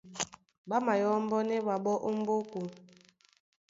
[0.67, 2.59] Ɓá mayɔ́mbɔ́nɛ́ ɓaɓɔ́ ó m̀ɓóko.